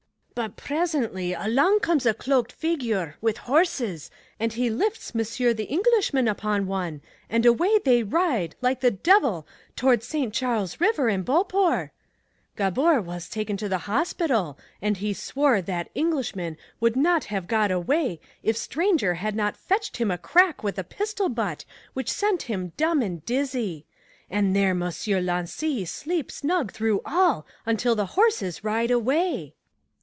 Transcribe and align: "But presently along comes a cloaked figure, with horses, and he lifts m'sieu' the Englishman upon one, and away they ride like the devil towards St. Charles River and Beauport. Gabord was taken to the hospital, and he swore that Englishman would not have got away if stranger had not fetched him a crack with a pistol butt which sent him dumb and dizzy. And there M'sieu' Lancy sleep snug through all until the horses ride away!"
"But 0.33 0.55
presently 0.55 1.33
along 1.33 1.81
comes 1.81 2.03
a 2.03 2.15
cloaked 2.15 2.51
figure, 2.51 3.15
with 3.21 3.37
horses, 3.45 4.09
and 4.39 4.51
he 4.51 4.71
lifts 4.71 5.13
m'sieu' 5.13 5.53
the 5.53 5.65
Englishman 5.65 6.27
upon 6.27 6.65
one, 6.65 7.01
and 7.29 7.45
away 7.45 7.77
they 7.85 8.01
ride 8.01 8.55
like 8.59 8.79
the 8.79 8.89
devil 8.89 9.45
towards 9.75 10.07
St. 10.07 10.33
Charles 10.33 10.81
River 10.81 11.09
and 11.09 11.23
Beauport. 11.23 11.91
Gabord 12.55 13.05
was 13.05 13.29
taken 13.29 13.55
to 13.57 13.69
the 13.69 13.77
hospital, 13.85 14.57
and 14.81 14.97
he 14.97 15.13
swore 15.13 15.61
that 15.61 15.91
Englishman 15.93 16.57
would 16.79 16.95
not 16.95 17.25
have 17.25 17.45
got 17.45 17.69
away 17.69 18.19
if 18.41 18.57
stranger 18.57 19.15
had 19.15 19.35
not 19.35 19.55
fetched 19.55 19.97
him 19.97 20.09
a 20.09 20.17
crack 20.17 20.63
with 20.63 20.79
a 20.79 20.83
pistol 20.83 21.29
butt 21.29 21.65
which 21.93 22.09
sent 22.09 22.43
him 22.43 22.71
dumb 22.77 23.03
and 23.03 23.23
dizzy. 23.27 23.85
And 24.27 24.55
there 24.55 24.73
M'sieu' 24.73 25.21
Lancy 25.21 25.85
sleep 25.85 26.31
snug 26.31 26.71
through 26.71 27.01
all 27.05 27.45
until 27.63 27.93
the 27.93 28.07
horses 28.17 28.63
ride 28.63 28.89
away!" 28.89 29.53